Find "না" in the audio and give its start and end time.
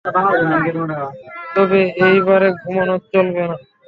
3.49-3.55